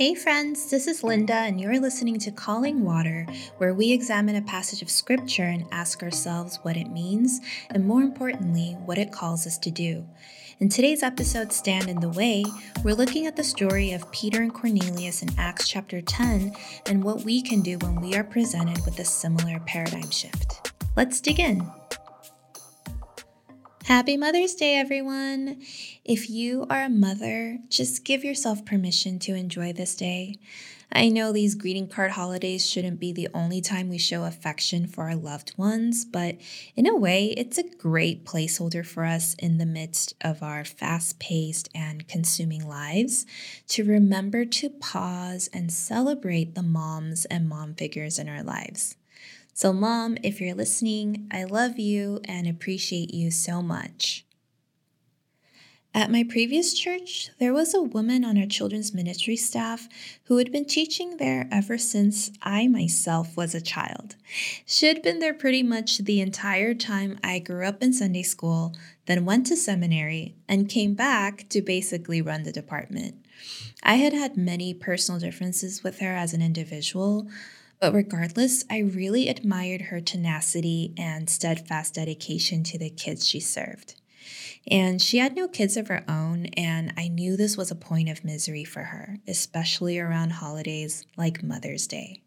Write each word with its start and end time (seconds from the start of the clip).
Hey, 0.00 0.14
friends, 0.14 0.70
this 0.70 0.86
is 0.86 1.04
Linda, 1.04 1.34
and 1.34 1.60
you're 1.60 1.78
listening 1.78 2.18
to 2.20 2.30
Calling 2.30 2.84
Water, 2.84 3.26
where 3.58 3.74
we 3.74 3.92
examine 3.92 4.34
a 4.34 4.40
passage 4.40 4.80
of 4.80 4.88
Scripture 4.88 5.44
and 5.44 5.66
ask 5.72 6.02
ourselves 6.02 6.58
what 6.62 6.78
it 6.78 6.90
means, 6.90 7.42
and 7.68 7.86
more 7.86 8.00
importantly, 8.00 8.78
what 8.86 8.96
it 8.96 9.12
calls 9.12 9.46
us 9.46 9.58
to 9.58 9.70
do. 9.70 10.06
In 10.58 10.70
today's 10.70 11.02
episode, 11.02 11.52
Stand 11.52 11.90
in 11.90 12.00
the 12.00 12.08
Way, 12.08 12.46
we're 12.82 12.94
looking 12.94 13.26
at 13.26 13.36
the 13.36 13.44
story 13.44 13.92
of 13.92 14.10
Peter 14.10 14.40
and 14.40 14.54
Cornelius 14.54 15.22
in 15.22 15.38
Acts 15.38 15.68
chapter 15.68 16.00
10 16.00 16.56
and 16.86 17.04
what 17.04 17.22
we 17.24 17.42
can 17.42 17.60
do 17.60 17.76
when 17.76 17.96
we 17.96 18.14
are 18.14 18.24
presented 18.24 18.82
with 18.86 18.98
a 19.00 19.04
similar 19.04 19.60
paradigm 19.66 20.10
shift. 20.10 20.72
Let's 20.96 21.20
dig 21.20 21.38
in. 21.38 21.70
Happy 23.90 24.16
Mother's 24.16 24.54
Day, 24.54 24.76
everyone! 24.76 25.60
If 26.04 26.30
you 26.30 26.64
are 26.70 26.84
a 26.84 26.88
mother, 26.88 27.58
just 27.68 28.04
give 28.04 28.22
yourself 28.22 28.64
permission 28.64 29.18
to 29.18 29.34
enjoy 29.34 29.72
this 29.72 29.96
day. 29.96 30.36
I 30.92 31.08
know 31.08 31.32
these 31.32 31.56
greeting 31.56 31.88
card 31.88 32.12
holidays 32.12 32.64
shouldn't 32.64 33.00
be 33.00 33.12
the 33.12 33.26
only 33.34 33.60
time 33.60 33.88
we 33.88 33.98
show 33.98 34.22
affection 34.22 34.86
for 34.86 35.08
our 35.08 35.16
loved 35.16 35.58
ones, 35.58 36.04
but 36.04 36.36
in 36.76 36.86
a 36.86 36.94
way, 36.94 37.34
it's 37.36 37.58
a 37.58 37.68
great 37.78 38.24
placeholder 38.24 38.86
for 38.86 39.04
us 39.04 39.34
in 39.40 39.58
the 39.58 39.66
midst 39.66 40.14
of 40.20 40.40
our 40.40 40.64
fast 40.64 41.18
paced 41.18 41.68
and 41.74 42.06
consuming 42.06 42.64
lives 42.64 43.26
to 43.70 43.82
remember 43.82 44.44
to 44.44 44.70
pause 44.70 45.50
and 45.52 45.72
celebrate 45.72 46.54
the 46.54 46.62
moms 46.62 47.24
and 47.24 47.48
mom 47.48 47.74
figures 47.74 48.20
in 48.20 48.28
our 48.28 48.44
lives. 48.44 48.94
So, 49.60 49.74
mom, 49.74 50.16
if 50.22 50.40
you're 50.40 50.54
listening, 50.54 51.28
I 51.30 51.44
love 51.44 51.78
you 51.78 52.22
and 52.24 52.48
appreciate 52.48 53.12
you 53.12 53.30
so 53.30 53.60
much. 53.60 54.24
At 55.92 56.10
my 56.10 56.24
previous 56.26 56.72
church, 56.72 57.28
there 57.38 57.52
was 57.52 57.74
a 57.74 57.82
woman 57.82 58.24
on 58.24 58.38
our 58.38 58.46
children's 58.46 58.94
ministry 58.94 59.36
staff 59.36 59.86
who 60.24 60.38
had 60.38 60.50
been 60.50 60.64
teaching 60.64 61.18
there 61.18 61.46
ever 61.52 61.76
since 61.76 62.30
I 62.40 62.68
myself 62.68 63.36
was 63.36 63.54
a 63.54 63.60
child. 63.60 64.16
She 64.64 64.86
had 64.86 65.02
been 65.02 65.18
there 65.18 65.34
pretty 65.34 65.62
much 65.62 65.98
the 65.98 66.22
entire 66.22 66.72
time 66.72 67.18
I 67.22 67.38
grew 67.38 67.66
up 67.66 67.82
in 67.82 67.92
Sunday 67.92 68.22
school, 68.22 68.74
then 69.04 69.26
went 69.26 69.44
to 69.48 69.56
seminary, 69.56 70.36
and 70.48 70.70
came 70.70 70.94
back 70.94 71.50
to 71.50 71.60
basically 71.60 72.22
run 72.22 72.44
the 72.44 72.50
department. 72.50 73.16
I 73.82 73.96
had 73.96 74.14
had 74.14 74.38
many 74.38 74.72
personal 74.72 75.20
differences 75.20 75.82
with 75.82 75.98
her 75.98 76.16
as 76.16 76.32
an 76.32 76.40
individual, 76.40 77.28
but 77.80 77.94
regardless, 77.94 78.64
I 78.70 78.78
really 78.78 79.28
admired 79.28 79.82
her 79.82 80.00
tenacity 80.00 80.92
and 80.98 81.30
steadfast 81.30 81.94
dedication 81.94 82.62
to 82.64 82.78
the 82.78 82.90
kids 82.90 83.26
she 83.26 83.40
served. 83.40 83.94
And 84.70 85.00
she 85.00 85.18
had 85.18 85.34
no 85.34 85.48
kids 85.48 85.78
of 85.78 85.88
her 85.88 86.04
own, 86.06 86.46
and 86.56 86.92
I 86.96 87.08
knew 87.08 87.36
this 87.36 87.56
was 87.56 87.70
a 87.70 87.74
point 87.74 88.10
of 88.10 88.24
misery 88.24 88.64
for 88.64 88.84
her, 88.84 89.16
especially 89.26 89.98
around 89.98 90.30
holidays 90.30 91.06
like 91.16 91.42
Mother's 91.42 91.86
Day. 91.86 92.22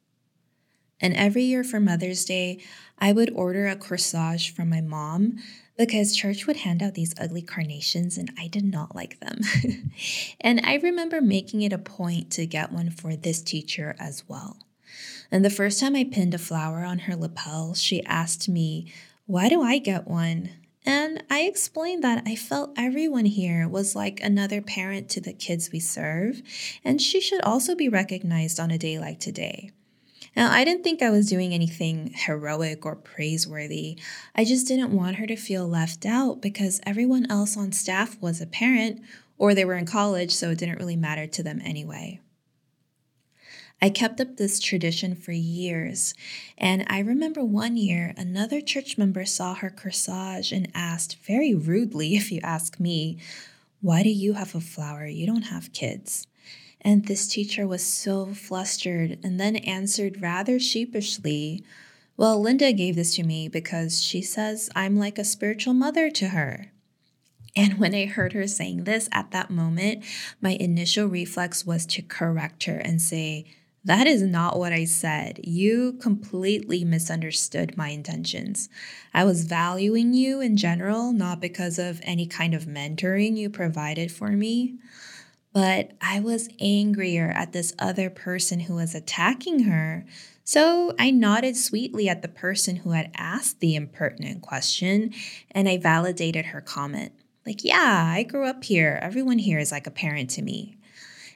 And 1.00 1.14
every 1.16 1.44
year 1.44 1.64
for 1.64 1.80
Mother's 1.80 2.26
Day, 2.26 2.60
I 2.98 3.12
would 3.12 3.30
order 3.36 3.68
a 3.68 3.76
corsage 3.76 4.50
from 4.56 4.70
my 4.70 4.82
mom 4.82 5.38
because 5.78 6.16
church 6.16 6.48
would 6.48 6.58
hand 6.58 6.82
out 6.82 6.94
these 6.94 7.14
ugly 7.20 7.42
carnations 7.42 8.18
and 8.18 8.32
I 8.40 8.48
did 8.48 8.64
not 8.64 8.96
like 8.96 9.20
them. 9.20 9.42
and 10.40 10.62
I 10.64 10.76
remember 10.76 11.22
making 11.22 11.62
it 11.62 11.74
a 11.74 11.78
point 11.78 12.32
to 12.32 12.46
get 12.46 12.72
one 12.72 12.90
for 12.90 13.16
this 13.16 13.42
teacher 13.42 13.96
as 14.00 14.24
well. 14.28 14.58
And 15.32 15.44
the 15.44 15.50
first 15.50 15.80
time 15.80 15.96
I 15.96 16.04
pinned 16.04 16.34
a 16.34 16.38
flower 16.38 16.84
on 16.84 17.00
her 17.00 17.16
lapel, 17.16 17.74
she 17.74 18.04
asked 18.06 18.48
me, 18.48 18.92
Why 19.26 19.50
do 19.50 19.62
I 19.62 19.78
get 19.78 20.08
one? 20.08 20.50
And 20.86 21.24
I 21.30 21.44
explained 21.44 22.04
that 22.04 22.24
I 22.26 22.36
felt 22.36 22.74
everyone 22.78 23.26
here 23.26 23.68
was 23.68 23.96
like 23.96 24.20
another 24.22 24.62
parent 24.62 25.10
to 25.10 25.22
the 25.22 25.34
kids 25.34 25.72
we 25.72 25.80
serve, 25.80 26.42
and 26.84 27.02
she 27.02 27.22
should 27.22 27.42
also 27.42 27.74
be 27.74 27.88
recognized 27.88 28.60
on 28.60 28.70
a 28.70 28.78
day 28.78 29.00
like 29.00 29.20
today. 29.20 29.72
Now, 30.36 30.52
I 30.52 30.66
didn't 30.66 30.84
think 30.84 31.02
I 31.02 31.12
was 31.12 31.30
doing 31.30 31.54
anything 31.54 32.12
heroic 32.16 32.86
or 32.86 32.96
praiseworthy. 32.96 34.00
I 34.36 34.44
just 34.44 34.68
didn't 34.68 34.92
want 34.92 35.18
her 35.18 35.28
to 35.28 35.36
feel 35.36 35.68
left 35.68 36.06
out 36.06 36.42
because 36.42 36.82
everyone 36.86 37.30
else 37.30 37.56
on 37.56 37.72
staff 37.72 38.20
was 38.20 38.42
a 38.42 38.48
parent 38.48 39.02
or 39.38 39.54
they 39.54 39.66
were 39.66 39.76
in 39.76 39.86
college, 39.86 40.32
so 40.32 40.50
it 40.50 40.58
didn't 40.58 40.80
really 40.80 40.96
matter 40.96 41.28
to 41.28 41.44
them 41.44 41.62
anyway. 41.64 42.20
I 43.82 43.90
kept 43.90 44.22
up 44.22 44.38
this 44.38 44.60
tradition 44.60 45.14
for 45.14 45.34
years, 45.34 46.14
and 46.58 46.86
I 46.88 47.00
remember 47.00 47.44
one 47.44 47.76
year 47.76 48.14
another 48.16 48.62
church 48.62 48.98
member 48.98 49.26
saw 49.26 49.56
her 49.56 49.70
corsage 49.70 50.52
and 50.52 50.72
asked, 50.74 51.18
very 51.26 51.54
rudely, 51.54 52.16
if 52.16 52.32
you 52.32 52.40
ask 52.44 52.80
me, 52.80 53.18
Why 53.82 54.02
do 54.04 54.10
you 54.10 54.34
have 54.34 54.56
a 54.56 54.62
flower? 54.62 55.06
You 55.06 55.28
don't 55.28 55.44
have 55.44 55.74
kids. 55.74 56.28
And 56.80 57.06
this 57.06 57.28
teacher 57.28 57.66
was 57.68 57.84
so 57.84 58.34
flustered 58.34 59.18
and 59.24 59.40
then 59.40 59.56
answered 59.56 60.22
rather 60.22 60.60
sheepishly, 60.60 61.64
Well, 62.18 62.40
Linda 62.42 62.72
gave 62.74 62.96
this 62.96 63.16
to 63.16 63.24
me 63.24 63.48
because 63.48 64.02
she 64.02 64.22
says 64.22 64.70
I'm 64.76 64.98
like 64.98 65.18
a 65.18 65.24
spiritual 65.24 65.74
mother 65.74 66.10
to 66.12 66.30
her. 66.30 66.72
And 67.56 67.80
when 67.80 67.94
I 67.94 68.06
heard 68.06 68.34
her 68.34 68.48
saying 68.48 68.84
this 68.84 69.08
at 69.12 69.32
that 69.32 69.50
moment, 69.50 70.04
my 70.42 70.52
initial 70.52 71.06
reflex 71.08 71.66
was 71.66 71.86
to 71.88 72.02
correct 72.02 72.64
her 72.64 72.78
and 72.78 73.02
say, 73.02 73.46
that 73.86 74.08
is 74.08 74.22
not 74.22 74.58
what 74.58 74.72
I 74.72 74.86
said. 74.86 75.42
You 75.44 75.94
completely 75.94 76.86
misunderstood 76.86 77.76
my 77.76 77.90
intentions. 77.90 78.70
I 79.14 79.26
was 79.26 79.44
valuing 79.44 80.14
you 80.14 80.40
in 80.40 80.56
general, 80.56 81.12
not 81.12 81.42
because 81.42 81.78
of 81.78 82.00
any 82.04 82.26
kind 82.26 82.54
of 82.54 82.66
mentoring 82.66 83.36
you 83.36 83.50
provided 83.50 84.12
for 84.12 84.30
me. 84.30 84.78
But 85.52 85.92
I 86.02 86.20
was 86.22 86.50
angrier 86.60 87.30
at 87.30 87.52
this 87.52 87.74
other 87.78 88.10
person 88.10 88.62
who 88.62 88.76
was 88.76 88.96
attacking 88.96 89.64
her. 89.64 90.06
So 90.46 90.94
I 90.98 91.12
nodded 91.12 91.56
sweetly 91.58 92.10
at 92.10 92.22
the 92.22 92.28
person 92.28 92.78
who 92.78 92.92
had 92.92 93.12
asked 93.16 93.60
the 93.60 93.76
impertinent 93.76 94.42
question 94.42 95.14
and 95.52 95.70
I 95.70 95.78
validated 95.78 96.48
her 96.48 96.62
comment. 96.62 97.12
Like, 97.46 97.64
yeah, 97.64 98.12
I 98.14 98.24
grew 98.24 98.46
up 98.46 98.64
here. 98.64 98.98
Everyone 99.02 99.38
here 99.38 99.60
is 99.60 99.72
like 99.72 99.88
a 99.88 99.92
parent 99.92 100.30
to 100.32 100.42
me. 100.42 100.78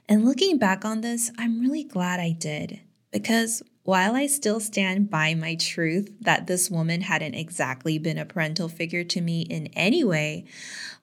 And 0.10 0.24
looking 0.24 0.58
back 0.58 0.86
on 0.86 1.02
this, 1.02 1.32
I'm 1.38 1.60
really 1.60 1.84
glad 1.84 2.22
I 2.22 2.32
did 2.32 2.80
because 3.12 3.62
while 3.84 4.16
I 4.16 4.28
still 4.28 4.62
stand 4.62 5.10
by 5.10 5.34
my 5.34 5.56
truth 5.56 6.14
that 6.22 6.48
this 6.48 6.70
woman 6.70 7.02
hadn't 7.02 7.36
exactly 7.36 7.98
been 7.98 8.18
a 8.18 8.26
parental 8.26 8.70
figure 8.70 9.04
to 9.04 9.22
me 9.22 9.42
in 9.42 9.68
any 9.68 10.06
way, 10.06 10.46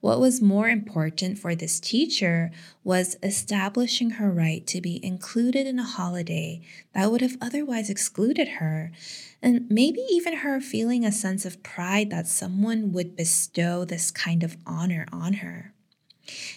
what 0.00 0.20
was 0.20 0.40
more 0.40 0.68
important 0.68 1.38
for 1.38 1.54
this 1.54 1.80
teacher 1.80 2.50
was 2.82 3.16
establishing 3.22 4.10
her 4.10 4.30
right 4.30 4.66
to 4.68 4.80
be 4.80 5.04
included 5.04 5.66
in 5.66 5.78
a 5.78 5.84
holiday 5.84 6.62
that 6.94 7.10
would 7.10 7.20
have 7.20 7.36
otherwise 7.42 7.90
excluded 7.90 8.48
her, 8.48 8.90
and 9.42 9.66
maybe 9.70 10.00
even 10.10 10.36
her 10.36 10.60
feeling 10.62 11.04
a 11.04 11.12
sense 11.12 11.44
of 11.44 11.62
pride 11.62 12.08
that 12.08 12.26
someone 12.26 12.92
would 12.92 13.16
bestow 13.16 13.84
this 13.84 14.10
kind 14.10 14.42
of 14.42 14.56
honor 14.66 15.06
on 15.12 15.34
her. 15.34 15.73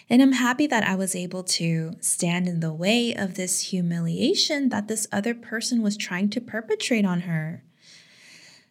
And 0.10 0.22
I'm 0.22 0.34
happy 0.34 0.68
that 0.68 0.84
I 0.84 0.96
was 0.96 1.16
able 1.16 1.44
to 1.44 1.94
stand 2.00 2.48
in 2.48 2.60
the 2.60 2.74
way 2.74 3.14
of 3.14 3.36
this 3.36 3.70
humiliation 3.70 4.70
that 4.70 4.88
this 4.88 5.08
other 5.12 5.34
person 5.34 5.82
was 5.82 5.98
trying 5.98 6.30
to 6.30 6.42
perpetrate 6.42 7.06
on 7.06 7.22
her. 7.22 7.64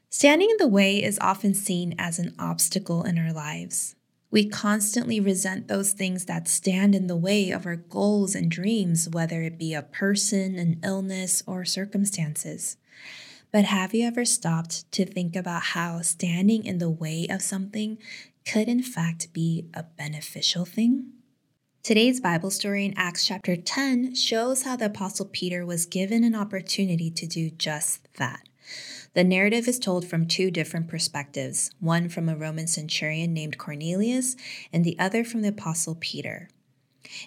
Standing 0.09 0.51
in 0.51 0.57
the 0.59 0.69
way 0.69 1.03
is 1.03 1.19
often 1.21 1.53
seen 1.53 1.95
as 1.99 2.19
an 2.19 2.35
obstacle 2.39 3.03
in 3.03 3.19
our 3.19 3.33
lives. 3.33 3.97
We 4.31 4.49
constantly 4.49 5.21
resent 5.21 5.69
those 5.69 5.93
things 5.93 6.25
that 6.25 6.49
stand 6.49 6.95
in 6.95 7.07
the 7.07 7.17
way 7.17 7.51
of 7.51 7.67
our 7.67 7.77
goals 7.77 8.35
and 8.35 8.51
dreams, 8.51 9.09
whether 9.09 9.43
it 9.43 9.59
be 9.59 9.73
a 9.73 9.83
person, 9.83 10.59
an 10.59 10.81
illness, 10.83 11.43
or 11.47 11.65
circumstances. 11.65 12.77
But 13.53 13.65
have 13.65 13.95
you 13.95 14.07
ever 14.07 14.25
stopped 14.25 14.91
to 14.93 15.05
think 15.05 15.37
about 15.37 15.63
how 15.63 16.03
standing 16.03 16.65
in 16.65 16.79
the 16.79 16.91
way 16.91 17.27
of 17.31 17.43
something 17.43 17.99
could 18.45 18.69
in 18.69 18.83
fact 18.83 19.33
be 19.33 19.67
a 19.73 19.83
beneficial 19.83 20.65
thing? 20.65 21.13
Today's 21.83 22.21
Bible 22.21 22.51
story 22.51 22.85
in 22.85 22.95
Acts 22.97 23.25
chapter 23.25 23.57
10 23.57 24.17
shows 24.17 24.65
how 24.65 24.75
the 24.75 24.87
Apostle 24.87 25.27
Peter 25.27 25.65
was 25.65 25.87
given 25.87 26.25
an 26.25 26.35
opportunity 26.35 27.11
to 27.11 27.27
do 27.27 27.51
just 27.51 28.09
that. 28.15 28.49
The 29.15 29.23
narrative 29.23 29.69
is 29.69 29.79
told 29.79 30.07
from 30.07 30.27
two 30.27 30.51
different 30.51 30.89
perspectives 30.89 31.71
one 31.79 32.09
from 32.09 32.29
a 32.29 32.37
Roman 32.37 32.67
centurion 32.67 33.33
named 33.33 33.57
Cornelius, 33.57 34.35
and 34.73 34.85
the 34.85 34.99
other 34.99 35.25
from 35.25 35.43
the 35.43 35.49
Apostle 35.49 35.97
Peter. 35.99 36.49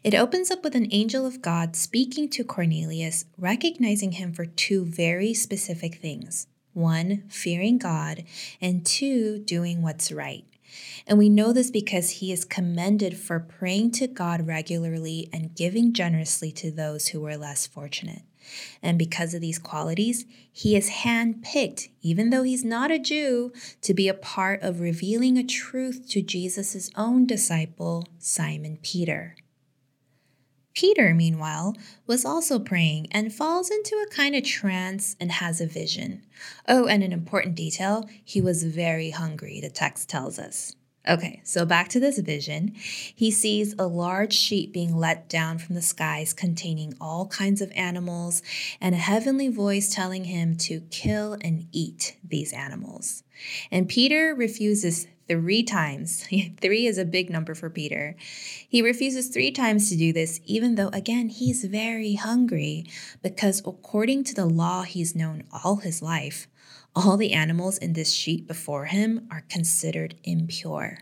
It 0.03 0.15
opens 0.15 0.51
up 0.51 0.63
with 0.63 0.75
an 0.75 0.87
angel 0.91 1.25
of 1.25 1.41
God 1.41 1.75
speaking 1.75 2.29
to 2.29 2.43
Cornelius, 2.43 3.25
recognizing 3.37 4.13
him 4.13 4.33
for 4.33 4.45
two 4.45 4.85
very 4.85 5.33
specific 5.33 5.95
things 5.95 6.47
one, 6.73 7.23
fearing 7.27 7.77
God, 7.77 8.23
and 8.61 8.85
two, 8.85 9.39
doing 9.39 9.81
what's 9.81 10.11
right. 10.11 10.45
And 11.07 11.17
we 11.17 11.29
know 11.29 11.51
this 11.51 11.71
because 11.71 12.09
he 12.11 12.31
is 12.31 12.45
commended 12.45 13.17
for 13.17 13.39
praying 13.39 13.91
to 13.91 14.07
God 14.07 14.47
regularly 14.47 15.27
and 15.33 15.55
giving 15.55 15.93
generously 15.93 16.51
to 16.53 16.71
those 16.71 17.07
who 17.09 17.21
were 17.21 17.37
less 17.37 17.65
fortunate. 17.65 18.21
And 18.81 18.97
because 18.97 19.33
of 19.33 19.41
these 19.41 19.59
qualities, 19.59 20.25
he 20.51 20.75
is 20.75 20.89
handpicked, 20.89 21.89
even 22.01 22.29
though 22.29 22.43
he's 22.43 22.63
not 22.63 22.91
a 22.91 22.99
Jew, 22.99 23.51
to 23.81 23.93
be 23.93 24.07
a 24.07 24.13
part 24.13 24.61
of 24.61 24.79
revealing 24.79 25.37
a 25.37 25.43
truth 25.43 26.07
to 26.09 26.21
Jesus' 26.21 26.89
own 26.95 27.25
disciple, 27.25 28.07
Simon 28.17 28.79
Peter. 28.81 29.35
Peter, 30.73 31.13
meanwhile, 31.13 31.75
was 32.07 32.25
also 32.25 32.59
praying 32.59 33.07
and 33.11 33.33
falls 33.33 33.69
into 33.69 33.95
a 33.95 34.13
kind 34.13 34.35
of 34.35 34.43
trance 34.43 35.15
and 35.19 35.31
has 35.31 35.59
a 35.59 35.67
vision. 35.67 36.23
Oh, 36.67 36.87
and 36.87 37.03
an 37.03 37.11
important 37.11 37.55
detail 37.55 38.07
he 38.23 38.41
was 38.41 38.63
very 38.63 39.09
hungry, 39.11 39.59
the 39.61 39.69
text 39.69 40.09
tells 40.09 40.39
us. 40.39 40.75
Okay, 41.07 41.41
so 41.43 41.65
back 41.65 41.87
to 41.89 41.99
this 41.99 42.19
vision. 42.19 42.73
He 42.75 43.31
sees 43.31 43.73
a 43.79 43.87
large 43.87 44.33
sheet 44.33 44.73
being 44.73 44.95
let 44.95 45.27
down 45.29 45.57
from 45.57 45.75
the 45.75 45.81
skies 45.81 46.33
containing 46.33 46.93
all 46.99 47.27
kinds 47.27 47.61
of 47.61 47.71
animals, 47.73 48.41
and 48.79 48.93
a 48.93 48.99
heavenly 48.99 49.47
voice 49.47 49.93
telling 49.93 50.25
him 50.25 50.55
to 50.57 50.81
kill 50.91 51.37
and 51.41 51.67
eat 51.71 52.17
these 52.23 52.53
animals. 52.53 53.23
And 53.71 53.87
Peter 53.87 54.35
refuses 54.35 55.07
three 55.29 55.63
times. 55.63 56.25
three 56.61 56.87
is 56.87 56.97
a 56.97 57.05
big 57.05 57.29
number 57.29 57.55
for 57.55 57.69
Peter. 57.69 58.15
He 58.67 58.81
refuses 58.81 59.29
three 59.29 59.51
times 59.51 59.89
to 59.89 59.95
do 59.95 60.11
this, 60.11 60.41
even 60.45 60.75
though, 60.75 60.89
again, 60.89 61.29
he's 61.29 61.63
very 61.63 62.15
hungry, 62.15 62.85
because 63.21 63.61
according 63.65 64.25
to 64.25 64.35
the 64.35 64.45
law 64.45 64.81
he's 64.81 65.15
known 65.15 65.43
all 65.63 65.77
his 65.77 66.01
life, 66.01 66.47
all 66.95 67.15
the 67.15 67.33
animals 67.33 67.77
in 67.77 67.93
this 67.93 68.11
sheet 68.11 68.47
before 68.47 68.85
him 68.85 69.27
are 69.31 69.45
considered 69.47 70.15
impure. 70.23 70.99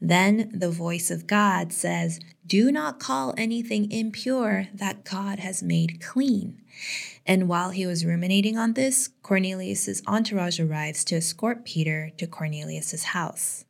Then 0.00 0.50
the 0.52 0.70
voice 0.70 1.10
of 1.10 1.26
God 1.26 1.72
says, 1.72 2.20
Do 2.46 2.70
not 2.70 3.00
call 3.00 3.34
anything 3.38 3.90
impure 3.90 4.68
that 4.74 5.04
God 5.04 5.38
has 5.38 5.62
made 5.62 6.02
clean. 6.02 6.60
And 7.26 7.48
while 7.48 7.70
he 7.70 7.86
was 7.86 8.06
ruminating 8.06 8.56
on 8.56 8.74
this, 8.74 9.10
Cornelius's 9.22 10.02
entourage 10.06 10.60
arrives 10.60 11.04
to 11.04 11.16
escort 11.16 11.64
Peter 11.64 12.12
to 12.18 12.26
Cornelius's 12.26 13.04
house. 13.04 13.64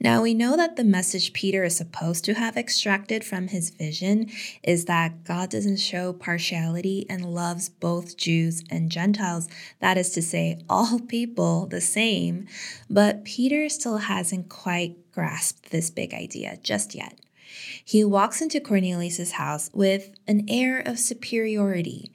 Now 0.00 0.22
we 0.22 0.32
know 0.32 0.56
that 0.56 0.76
the 0.76 0.84
message 0.84 1.32
Peter 1.32 1.64
is 1.64 1.76
supposed 1.76 2.24
to 2.24 2.34
have 2.34 2.56
extracted 2.56 3.24
from 3.24 3.48
his 3.48 3.70
vision 3.70 4.30
is 4.62 4.84
that 4.84 5.24
God 5.24 5.50
doesn't 5.50 5.78
show 5.78 6.12
partiality 6.12 7.04
and 7.10 7.34
loves 7.34 7.68
both 7.68 8.16
Jews 8.16 8.62
and 8.70 8.92
Gentiles, 8.92 9.48
that 9.80 9.98
is 9.98 10.10
to 10.10 10.22
say, 10.22 10.60
all 10.68 11.00
people 11.08 11.66
the 11.66 11.80
same. 11.80 12.46
But 12.88 13.24
Peter 13.24 13.68
still 13.68 13.98
hasn't 13.98 14.48
quite 14.48 15.10
grasped 15.10 15.70
this 15.70 15.90
big 15.90 16.14
idea 16.14 16.58
just 16.62 16.94
yet. 16.94 17.18
He 17.84 18.04
walks 18.04 18.40
into 18.40 18.60
Cornelius's 18.60 19.32
house 19.32 19.68
with 19.72 20.10
an 20.28 20.44
air 20.48 20.78
of 20.78 21.00
superiority. 21.00 22.12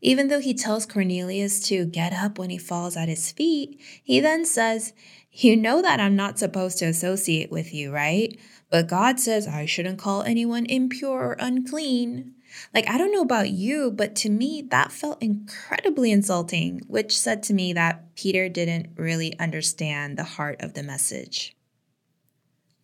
Even 0.00 0.28
though 0.28 0.40
he 0.40 0.54
tells 0.54 0.86
Cornelius 0.86 1.60
to 1.68 1.84
get 1.84 2.12
up 2.12 2.38
when 2.38 2.50
he 2.50 2.58
falls 2.58 2.96
at 2.96 3.08
his 3.08 3.32
feet, 3.32 3.80
he 4.02 4.20
then 4.20 4.44
says, 4.44 4.92
you 5.32 5.56
know 5.56 5.82
that 5.82 6.00
I'm 6.00 6.16
not 6.16 6.38
supposed 6.38 6.78
to 6.78 6.86
associate 6.86 7.50
with 7.50 7.74
you, 7.74 7.92
right? 7.92 8.38
But 8.70 8.88
God 8.88 9.20
says 9.20 9.46
I 9.46 9.66
shouldn't 9.66 9.98
call 9.98 10.22
anyone 10.22 10.66
impure 10.66 11.20
or 11.20 11.36
unclean. 11.38 12.34
Like, 12.72 12.88
I 12.88 12.96
don't 12.96 13.12
know 13.12 13.22
about 13.22 13.50
you, 13.50 13.90
but 13.90 14.16
to 14.16 14.30
me, 14.30 14.62
that 14.70 14.92
felt 14.92 15.22
incredibly 15.22 16.10
insulting, 16.10 16.80
which 16.86 17.18
said 17.18 17.42
to 17.44 17.54
me 17.54 17.72
that 17.74 18.14
Peter 18.14 18.48
didn't 18.48 18.90
really 18.96 19.38
understand 19.38 20.16
the 20.16 20.24
heart 20.24 20.56
of 20.60 20.74
the 20.74 20.82
message. 20.82 21.54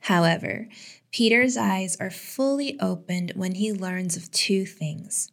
However, 0.00 0.68
Peter's 1.12 1.58
eyes 1.58 1.96
are 2.00 2.10
fully 2.10 2.78
opened 2.80 3.32
when 3.36 3.54
he 3.54 3.72
learns 3.72 4.16
of 4.16 4.30
two 4.30 4.64
things. 4.64 5.30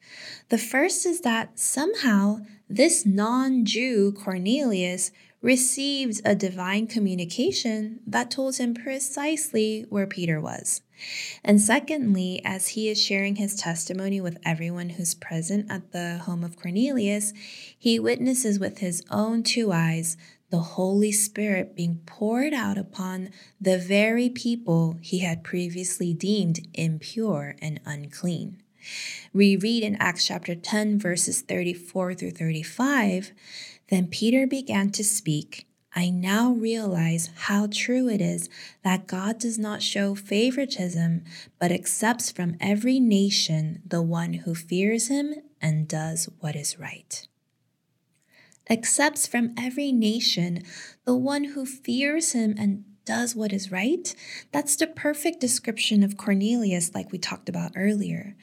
The 0.49 0.57
first 0.57 1.05
is 1.05 1.21
that 1.21 1.57
somehow 1.57 2.41
this 2.69 3.05
non 3.05 3.65
Jew, 3.65 4.11
Cornelius, 4.11 5.11
received 5.41 6.21
a 6.25 6.35
divine 6.35 6.85
communication 6.85 8.01
that 8.05 8.29
told 8.29 8.57
him 8.57 8.73
precisely 8.73 9.85
where 9.89 10.05
Peter 10.05 10.41
was. 10.41 10.81
And 11.45 11.61
secondly, 11.61 12.41
as 12.43 12.69
he 12.69 12.89
is 12.89 13.01
sharing 13.01 13.37
his 13.37 13.55
testimony 13.55 14.19
with 14.19 14.37
everyone 14.43 14.89
who's 14.89 15.15
present 15.15 15.71
at 15.71 15.93
the 15.93 16.17
home 16.17 16.43
of 16.43 16.59
Cornelius, 16.59 17.31
he 17.77 17.99
witnesses 17.99 18.59
with 18.59 18.79
his 18.79 19.01
own 19.09 19.43
two 19.43 19.71
eyes 19.71 20.17
the 20.49 20.59
Holy 20.59 21.11
Spirit 21.11 21.75
being 21.75 22.01
poured 22.05 22.53
out 22.53 22.77
upon 22.77 23.29
the 23.59 23.77
very 23.77 24.29
people 24.29 24.97
he 25.01 25.19
had 25.19 25.43
previously 25.43 26.13
deemed 26.13 26.67
impure 26.73 27.55
and 27.61 27.79
unclean. 27.85 28.61
We 29.33 29.55
read 29.57 29.83
in 29.83 29.95
Acts 29.97 30.25
chapter 30.25 30.55
10, 30.55 30.99
verses 30.99 31.41
34 31.41 32.13
through 32.15 32.31
35 32.31 33.33
then 33.89 34.07
Peter 34.07 34.47
began 34.47 34.91
to 34.91 35.03
speak. 35.03 35.67
I 35.95 36.11
now 36.11 36.51
realize 36.51 37.31
how 37.35 37.67
true 37.71 38.07
it 38.07 38.21
is 38.21 38.47
that 38.83 39.07
God 39.07 39.39
does 39.39 39.57
not 39.57 39.81
show 39.81 40.13
favoritism, 40.13 41.23
but 41.59 41.71
accepts 41.71 42.31
from 42.31 42.55
every 42.61 42.99
nation 42.99 43.81
the 43.85 44.01
one 44.01 44.33
who 44.33 44.53
fears 44.53 45.07
him 45.07 45.33
and 45.59 45.87
does 45.87 46.29
what 46.39 46.55
is 46.55 46.79
right. 46.79 47.27
Accepts 48.69 49.25
from 49.25 49.53
every 49.57 49.91
nation 49.91 50.63
the 51.05 51.15
one 51.15 51.43
who 51.45 51.65
fears 51.65 52.33
him 52.33 52.55
and 52.57 52.83
does 53.09 53.35
what 53.35 53.51
is 53.51 53.71
right, 53.71 54.13
that's 54.51 54.75
the 54.75 54.85
perfect 54.85 55.39
description 55.39 56.03
of 56.03 56.15
Cornelius, 56.15 56.93
like 56.93 57.11
we 57.11 57.17
talked 57.17 57.49
about 57.49 57.71
earlier. 57.75 58.35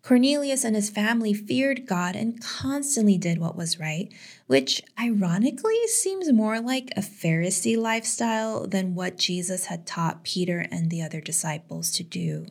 Cornelius 0.00 0.62
and 0.62 0.76
his 0.76 0.90
family 0.90 1.34
feared 1.34 1.88
God 1.88 2.14
and 2.14 2.40
constantly 2.40 3.18
did 3.18 3.38
what 3.38 3.56
was 3.56 3.80
right, 3.80 4.12
which 4.46 4.80
ironically 5.00 5.88
seems 5.88 6.32
more 6.32 6.60
like 6.60 6.92
a 6.96 7.00
Pharisee 7.00 7.76
lifestyle 7.76 8.68
than 8.68 8.94
what 8.94 9.18
Jesus 9.18 9.66
had 9.66 9.88
taught 9.88 10.22
Peter 10.22 10.68
and 10.70 10.88
the 10.88 11.02
other 11.02 11.20
disciples 11.20 11.90
to 11.90 12.04
do. 12.04 12.46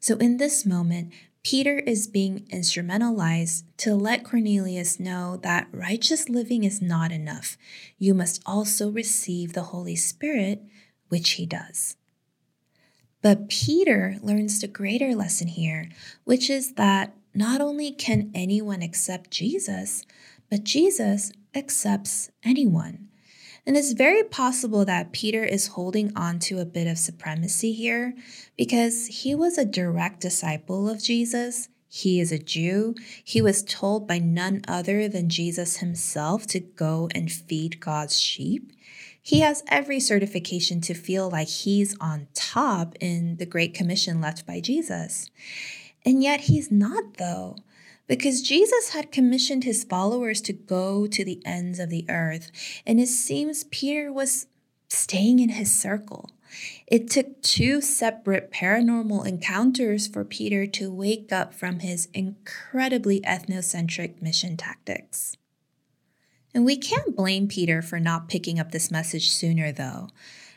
So 0.00 0.16
in 0.16 0.38
this 0.38 0.64
moment, 0.64 1.12
Peter 1.44 1.78
is 1.78 2.06
being 2.06 2.40
instrumentalized 2.52 3.64
to 3.76 3.94
let 3.94 4.24
Cornelius 4.24 5.00
know 5.00 5.36
that 5.42 5.66
righteous 5.72 6.28
living 6.28 6.62
is 6.62 6.80
not 6.80 7.10
enough. 7.10 7.58
You 7.98 8.14
must 8.14 8.40
also 8.46 8.90
receive 8.90 9.52
the 9.52 9.64
Holy 9.64 9.96
Spirit 9.96 10.62
which 11.08 11.30
he 11.32 11.46
does. 11.46 11.96
But 13.22 13.48
Peter 13.48 14.16
learns 14.22 14.60
the 14.60 14.68
greater 14.68 15.14
lesson 15.14 15.48
here, 15.48 15.88
which 16.24 16.48
is 16.48 16.74
that 16.74 17.14
not 17.34 17.60
only 17.60 17.90
can 17.90 18.30
anyone 18.34 18.82
accept 18.82 19.30
Jesus, 19.30 20.04
but 20.48 20.64
Jesus 20.64 21.32
accepts 21.54 22.30
anyone. 22.44 23.08
And 23.64 23.76
it's 23.76 23.92
very 23.92 24.24
possible 24.24 24.84
that 24.84 25.12
Peter 25.12 25.44
is 25.44 25.68
holding 25.68 26.16
on 26.16 26.40
to 26.40 26.58
a 26.58 26.64
bit 26.64 26.88
of 26.88 26.98
supremacy 26.98 27.72
here 27.72 28.14
because 28.56 29.06
he 29.06 29.34
was 29.34 29.56
a 29.56 29.64
direct 29.64 30.20
disciple 30.20 30.88
of 30.88 31.02
Jesus. 31.02 31.68
He 31.88 32.20
is 32.20 32.32
a 32.32 32.38
Jew. 32.38 32.94
He 33.22 33.40
was 33.40 33.62
told 33.62 34.08
by 34.08 34.18
none 34.18 34.62
other 34.66 35.08
than 35.08 35.28
Jesus 35.28 35.76
himself 35.76 36.46
to 36.48 36.58
go 36.58 37.08
and 37.14 37.30
feed 37.30 37.80
God's 37.80 38.18
sheep. 38.18 38.72
He 39.22 39.40
has 39.40 39.62
every 39.68 40.00
certification 40.00 40.80
to 40.80 40.94
feel 40.94 41.30
like 41.30 41.48
he's 41.48 41.96
on 42.00 42.26
top 42.34 42.96
in 42.98 43.36
the 43.36 43.46
Great 43.46 43.74
Commission 43.74 44.20
left 44.20 44.44
by 44.44 44.58
Jesus. 44.58 45.30
And 46.04 46.22
yet 46.22 46.40
he's 46.40 46.72
not, 46.72 47.18
though, 47.18 47.56
because 48.12 48.42
Jesus 48.42 48.90
had 48.90 49.10
commissioned 49.10 49.64
his 49.64 49.84
followers 49.84 50.42
to 50.42 50.52
go 50.52 51.06
to 51.06 51.24
the 51.24 51.40
ends 51.46 51.78
of 51.78 51.88
the 51.88 52.04
earth, 52.10 52.50
and 52.86 53.00
it 53.00 53.06
seems 53.06 53.64
Peter 53.64 54.12
was 54.12 54.48
staying 54.90 55.38
in 55.38 55.48
his 55.48 55.72
circle. 55.72 56.28
It 56.86 57.08
took 57.08 57.40
two 57.40 57.80
separate 57.80 58.52
paranormal 58.52 59.26
encounters 59.26 60.06
for 60.08 60.26
Peter 60.26 60.66
to 60.66 60.92
wake 60.92 61.32
up 61.32 61.54
from 61.54 61.78
his 61.78 62.08
incredibly 62.12 63.22
ethnocentric 63.22 64.20
mission 64.20 64.58
tactics. 64.58 65.38
And 66.54 66.66
we 66.66 66.76
can't 66.76 67.16
blame 67.16 67.48
Peter 67.48 67.80
for 67.80 67.98
not 67.98 68.28
picking 68.28 68.60
up 68.60 68.72
this 68.72 68.90
message 68.90 69.30
sooner, 69.30 69.72
though. 69.72 70.10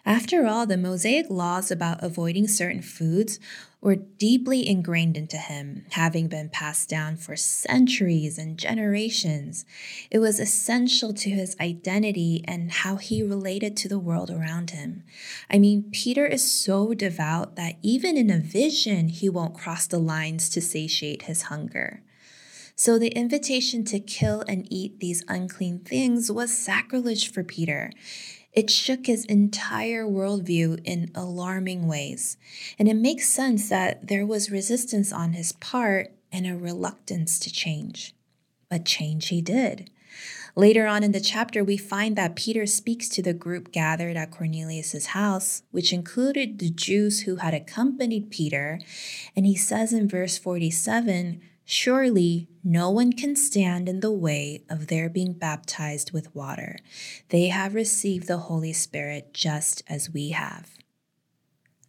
After 0.06 0.46
all, 0.46 0.68
the 0.68 0.78
Mosaic 0.78 1.28
laws 1.30 1.72
about 1.72 2.04
avoiding 2.04 2.48
certain 2.48 2.82
foods 2.82 3.40
were 3.86 3.96
deeply 3.96 4.68
ingrained 4.68 5.16
into 5.16 5.38
him, 5.38 5.86
having 5.92 6.28
been 6.28 6.50
passed 6.50 6.90
down 6.90 7.16
for 7.16 7.36
centuries 7.36 8.36
and 8.36 8.58
generations. 8.58 9.64
It 10.10 10.18
was 10.18 10.40
essential 10.40 11.14
to 11.14 11.30
his 11.30 11.56
identity 11.62 12.44
and 12.48 12.72
how 12.72 12.96
he 12.96 13.22
related 13.22 13.78
to 13.78 13.88
the 13.88 14.00
world 14.00 14.32
around 14.32 14.72
him. 14.72 15.04
I 15.52 15.60
mean, 15.60 15.92
Peter 15.92 16.26
is 16.26 16.52
so 16.52 16.96
devout 16.96 17.58
that 17.58 17.76
even 17.84 18.18
in 18.18 18.32
a 18.32 18.40
vision, 18.40 19.10
he 19.10 19.30
won't 19.30 19.54
cross 19.54 19.86
the 19.86 20.00
lines 20.00 20.50
to 20.50 20.62
satiate 20.62 21.22
his 21.22 21.44
hunger. 21.44 22.02
So 22.76 22.98
the 22.98 23.10
invitation 23.10 23.86
to 23.86 24.00
kill 24.00 24.44
and 24.48 24.68
eat 24.72 25.00
these 25.00 25.24
unclean 25.28 25.80
things 25.80 26.32
was 26.32 26.58
sacrilege 26.58 27.32
for 27.32 27.44
Peter. 27.44 27.92
It 28.56 28.70
shook 28.70 29.06
his 29.06 29.26
entire 29.26 30.06
worldview 30.06 30.80
in 30.86 31.12
alarming 31.14 31.88
ways. 31.88 32.38
And 32.80 32.88
it 32.88 32.96
makes 32.96 33.28
sense 33.28 33.68
that 33.70 34.08
there 34.08 34.26
was 34.26 34.50
resistance 34.50 35.12
on 35.12 35.34
his 35.34 35.52
part 35.52 36.14
and 36.32 36.48
a 36.48 36.56
reluctance 36.56 37.38
to 37.40 37.52
change. 37.52 38.16
But 38.70 38.86
change 38.86 39.28
he 39.28 39.42
did. 39.42 39.90
Later 40.56 40.88
on 40.88 41.04
in 41.04 41.12
the 41.12 41.20
chapter, 41.20 41.66
we 41.66 41.76
find 41.76 42.16
that 42.16 42.38
Peter 42.38 42.66
speaks 42.66 43.10
to 43.10 43.22
the 43.22 43.34
group 43.34 43.74
gathered 43.74 44.16
at 44.16 44.32
Cornelius's 44.32 45.08
house, 45.08 45.64
which 45.72 45.92
included 45.92 46.60
the 46.60 46.70
Jews 46.70 47.22
who 47.22 47.38
had 47.38 47.54
accompanied 47.54 48.32
Peter, 48.32 48.80
and 49.36 49.46
he 49.46 49.58
says 49.58 49.92
in 49.92 50.08
verse 50.08 50.38
47, 50.38 51.42
Surely 51.66 52.48
no 52.64 52.92
one 52.92 53.12
can 53.12 53.36
stand 53.36 53.90
in 53.90 54.00
the 54.00 54.12
way 54.12 54.64
of 54.70 54.88
their 54.88 55.10
being 55.10 55.34
baptized 55.34 56.12
with 56.12 56.34
water. 56.36 56.78
They 57.30 57.48
have 57.48 57.74
received 57.74 58.28
the 58.28 58.38
Holy 58.38 58.72
Spirit 58.72 59.34
just 59.34 59.82
as 59.88 60.12
we 60.12 60.30
have. 60.30 60.78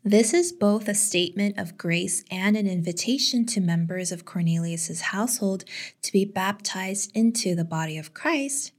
This 0.08 0.32
is 0.32 0.52
both 0.52 0.86
a 0.86 0.94
statement 0.94 1.58
of 1.58 1.76
grace 1.76 2.22
and 2.30 2.56
an 2.56 2.68
invitation 2.68 3.44
to 3.46 3.60
members 3.60 4.12
of 4.12 4.24
Cornelius's 4.24 5.00
household 5.00 5.64
to 6.02 6.12
be 6.12 6.24
baptized 6.24 7.10
into 7.12 7.56
the 7.56 7.64
body 7.64 7.98
of 7.98 8.14
Christ, 8.14 8.70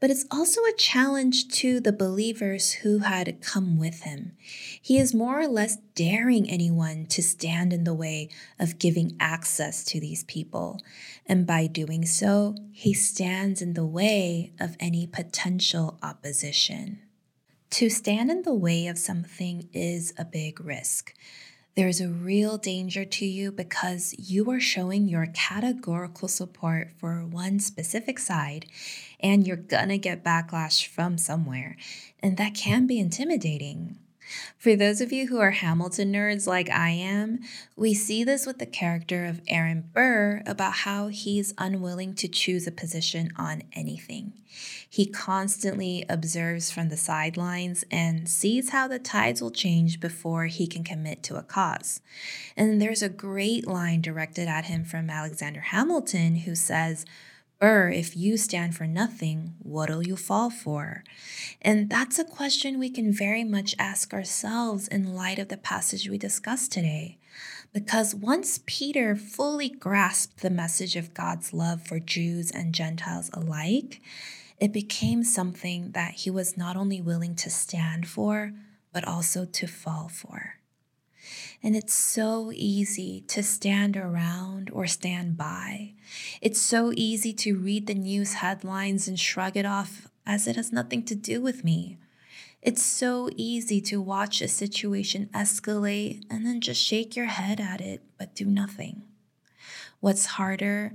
but 0.00 0.10
it's 0.10 0.26
also 0.28 0.60
a 0.62 0.76
challenge 0.76 1.46
to 1.60 1.78
the 1.78 1.92
believers 1.92 2.72
who 2.72 2.98
had 2.98 3.40
come 3.40 3.78
with 3.78 4.02
him. 4.02 4.32
He 4.82 4.98
is 4.98 5.14
more 5.14 5.38
or 5.38 5.46
less 5.46 5.76
daring 5.94 6.50
anyone 6.50 7.06
to 7.10 7.22
stand 7.22 7.72
in 7.72 7.84
the 7.84 7.94
way 7.94 8.28
of 8.58 8.80
giving 8.80 9.16
access 9.20 9.84
to 9.84 10.00
these 10.00 10.24
people, 10.24 10.80
and 11.26 11.46
by 11.46 11.68
doing 11.68 12.04
so, 12.04 12.56
he 12.72 12.92
stands 12.92 13.62
in 13.62 13.74
the 13.74 13.86
way 13.86 14.52
of 14.58 14.76
any 14.80 15.06
potential 15.06 16.00
opposition. 16.02 17.02
To 17.72 17.88
stand 17.88 18.30
in 18.30 18.42
the 18.42 18.52
way 18.52 18.86
of 18.86 18.98
something 18.98 19.66
is 19.72 20.12
a 20.18 20.26
big 20.26 20.60
risk. 20.60 21.14
There 21.74 21.88
is 21.88 22.02
a 22.02 22.08
real 22.10 22.58
danger 22.58 23.06
to 23.06 23.24
you 23.24 23.50
because 23.50 24.14
you 24.18 24.50
are 24.50 24.60
showing 24.60 25.08
your 25.08 25.28
categorical 25.32 26.28
support 26.28 26.90
for 26.98 27.24
one 27.24 27.60
specific 27.60 28.18
side 28.18 28.66
and 29.20 29.46
you're 29.46 29.56
gonna 29.56 29.96
get 29.96 30.22
backlash 30.22 30.86
from 30.86 31.16
somewhere. 31.16 31.78
And 32.22 32.36
that 32.36 32.54
can 32.54 32.86
be 32.86 33.00
intimidating. 33.00 33.96
For 34.58 34.76
those 34.76 35.00
of 35.00 35.12
you 35.12 35.28
who 35.28 35.40
are 35.40 35.50
Hamilton 35.50 36.12
nerds 36.12 36.46
like 36.46 36.70
I 36.70 36.90
am, 36.90 37.40
we 37.76 37.94
see 37.94 38.24
this 38.24 38.46
with 38.46 38.58
the 38.58 38.66
character 38.66 39.24
of 39.24 39.40
Aaron 39.48 39.90
Burr 39.92 40.42
about 40.46 40.72
how 40.72 41.08
he's 41.08 41.54
unwilling 41.58 42.14
to 42.14 42.28
choose 42.28 42.66
a 42.66 42.72
position 42.72 43.30
on 43.36 43.62
anything. 43.72 44.32
He 44.88 45.06
constantly 45.06 46.04
observes 46.08 46.70
from 46.70 46.90
the 46.90 46.96
sidelines 46.96 47.84
and 47.90 48.28
sees 48.28 48.70
how 48.70 48.86
the 48.86 48.98
tides 48.98 49.40
will 49.40 49.50
change 49.50 50.00
before 50.00 50.46
he 50.46 50.66
can 50.66 50.84
commit 50.84 51.22
to 51.24 51.36
a 51.36 51.42
cause. 51.42 52.00
And 52.56 52.80
there's 52.80 53.02
a 53.02 53.08
great 53.08 53.66
line 53.66 54.02
directed 54.02 54.48
at 54.48 54.66
him 54.66 54.84
from 54.84 55.08
Alexander 55.08 55.60
Hamilton 55.60 56.36
who 56.36 56.54
says, 56.54 57.06
or 57.62 57.88
if 57.88 58.16
you 58.16 58.36
stand 58.36 58.74
for 58.74 58.88
nothing, 58.88 59.54
what'll 59.60 60.04
you 60.04 60.16
fall 60.16 60.50
for? 60.50 61.04
And 61.60 61.88
that's 61.88 62.18
a 62.18 62.24
question 62.24 62.80
we 62.80 62.90
can 62.90 63.12
very 63.12 63.44
much 63.44 63.76
ask 63.78 64.12
ourselves 64.12 64.88
in 64.88 65.14
light 65.14 65.38
of 65.38 65.46
the 65.46 65.56
passage 65.56 66.08
we 66.08 66.18
discussed 66.18 66.72
today. 66.72 67.18
Because 67.72 68.16
once 68.16 68.60
Peter 68.66 69.14
fully 69.14 69.68
grasped 69.68 70.40
the 70.40 70.50
message 70.50 70.96
of 70.96 71.14
God's 71.14 71.54
love 71.54 71.86
for 71.86 72.00
Jews 72.00 72.50
and 72.50 72.74
Gentiles 72.74 73.30
alike, 73.32 74.00
it 74.58 74.72
became 74.72 75.22
something 75.22 75.92
that 75.92 76.14
he 76.14 76.30
was 76.30 76.56
not 76.56 76.76
only 76.76 77.00
willing 77.00 77.36
to 77.36 77.48
stand 77.48 78.08
for, 78.08 78.52
but 78.92 79.06
also 79.06 79.44
to 79.44 79.68
fall 79.68 80.08
for. 80.08 80.56
And 81.62 81.76
it's 81.76 81.94
so 81.94 82.50
easy 82.54 83.22
to 83.28 83.42
stand 83.42 83.96
around 83.96 84.70
or 84.72 84.86
stand 84.86 85.36
by. 85.36 85.94
It's 86.40 86.60
so 86.60 86.92
easy 86.96 87.32
to 87.34 87.56
read 87.56 87.86
the 87.86 87.94
news 87.94 88.34
headlines 88.34 89.08
and 89.08 89.18
shrug 89.18 89.56
it 89.56 89.66
off 89.66 90.08
as 90.26 90.46
it 90.46 90.56
has 90.56 90.72
nothing 90.72 91.04
to 91.04 91.14
do 91.14 91.40
with 91.40 91.64
me. 91.64 91.98
It's 92.60 92.82
so 92.82 93.28
easy 93.36 93.80
to 93.82 94.00
watch 94.00 94.40
a 94.40 94.48
situation 94.48 95.28
escalate 95.34 96.22
and 96.30 96.46
then 96.46 96.60
just 96.60 96.80
shake 96.80 97.16
your 97.16 97.26
head 97.26 97.60
at 97.60 97.80
it 97.80 98.02
but 98.18 98.34
do 98.34 98.44
nothing. 98.44 99.02
What's 99.98 100.26
harder, 100.26 100.92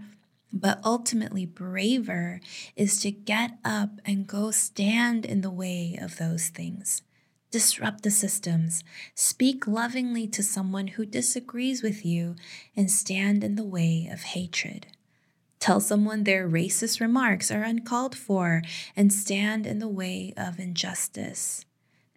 but 0.53 0.79
ultimately 0.84 1.46
braver, 1.46 2.39
is 2.75 3.01
to 3.01 3.12
get 3.12 3.58
up 3.65 4.00
and 4.06 4.27
go 4.27 4.51
stand 4.51 5.25
in 5.25 5.41
the 5.41 5.51
way 5.51 5.98
of 6.01 6.17
those 6.17 6.48
things 6.48 7.01
disrupt 7.51 8.03
the 8.03 8.11
systems, 8.11 8.83
speak 9.15 9.67
lovingly 9.67 10.27
to 10.27 10.43
someone 10.43 10.87
who 10.87 11.05
disagrees 11.05 11.81
with 11.81 12.05
you, 12.05 12.35
and 12.75 12.91
stand 12.91 13.43
in 13.43 13.55
the 13.55 13.63
way 13.63 14.09
of 14.11 14.21
hatred. 14.21 14.87
Tell 15.59 15.79
someone 15.79 16.23
their 16.23 16.47
racist 16.47 16.99
remarks 16.99 17.49
are 17.49 17.63
uncalled 17.63 18.15
for 18.15 18.61
and 18.95 19.11
stand 19.11 19.65
in 19.65 19.79
the 19.79 19.87
way 19.87 20.33
of 20.37 20.59
injustice. 20.59 21.65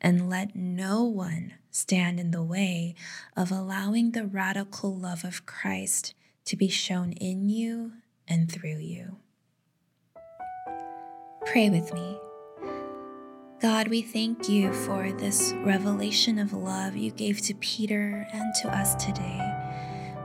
And 0.01 0.31
let 0.31 0.57
no 0.57 1.05
one 1.05 1.55
stand 1.71 2.19
in 2.19 2.31
the 2.31 2.43
way 2.43 2.95
of 3.37 3.51
allowing 3.51 4.13
the 4.13 4.27
radical 4.27 4.95
love 4.95 5.25
of 5.25 5.47
Christ 5.47 6.15
to 6.47 6.57
be 6.57 6.69
shown 6.69 7.13
in 7.13 7.49
you 7.49 7.93
and 8.27 8.51
through 8.51 8.79
you. 8.79 9.19
Pray 11.47 11.71
with 11.71 11.93
me. 11.93 12.30
God, 13.61 13.89
we 13.89 14.01
thank 14.01 14.49
you 14.49 14.73
for 14.73 15.13
this 15.13 15.53
revelation 15.59 16.39
of 16.39 16.55
love 16.55 16.97
you 16.97 17.11
gave 17.11 17.43
to 17.43 17.53
Peter 17.57 18.27
and 18.33 18.55
to 18.63 18.75
us 18.75 18.95
today. 18.95 19.39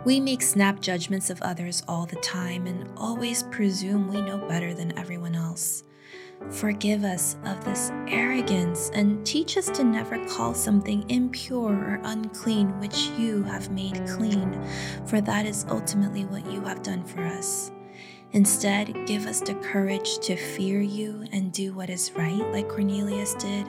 We 0.06 0.22
make 0.22 0.42
snap 0.42 0.80
judgments 0.80 1.30
of 1.30 1.42
others 1.42 1.84
all 1.86 2.06
the 2.06 2.16
time 2.18 2.66
and 2.66 2.90
always 2.96 3.44
presume 3.44 4.08
we 4.08 4.22
know 4.22 4.38
better 4.48 4.74
than 4.74 4.98
everyone 4.98 5.36
else. 5.36 5.84
Forgive 6.50 7.04
us 7.04 7.36
of 7.44 7.66
this 7.66 7.92
arrogance 8.08 8.90
and 8.94 9.26
teach 9.26 9.58
us 9.58 9.70
to 9.72 9.84
never 9.84 10.26
call 10.28 10.54
something 10.54 11.04
impure 11.10 11.74
or 11.74 12.00
unclean 12.06 12.80
which 12.80 13.08
you 13.18 13.44
have 13.44 13.70
made 13.70 14.08
clean, 14.08 14.66
for 15.06 15.20
that 15.20 15.46
is 15.46 15.66
ultimately 15.68 16.24
what 16.24 16.50
you 16.50 16.62
have 16.62 16.82
done 16.84 17.04
for 17.04 17.26
us. 17.26 17.70
Instead, 18.36 18.94
give 19.08 19.28
us 19.28 19.40
the 19.40 19.56
courage 19.56 20.20
to 20.20 20.36
fear 20.36 20.82
you 20.82 21.24
and 21.32 21.54
do 21.54 21.74
what 21.74 21.90
is 21.90 22.12
right, 22.18 22.46
like 22.52 22.68
Cornelius 22.68 23.34
did, 23.36 23.66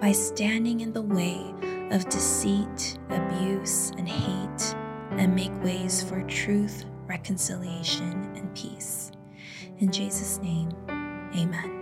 by 0.00 0.12
standing 0.12 0.78
in 0.78 0.92
the 0.92 1.02
way 1.02 1.52
of 1.90 2.08
deceit, 2.08 2.98
abuse, 3.10 3.90
and 3.98 4.08
hate, 4.08 4.76
and 5.10 5.34
make 5.34 5.52
ways 5.64 6.04
for 6.04 6.22
truth, 6.28 6.84
reconciliation, 7.08 8.30
and 8.36 8.54
peace. 8.54 9.10
In 9.78 9.90
Jesus' 9.90 10.38
name, 10.38 10.70
amen. 11.36 11.75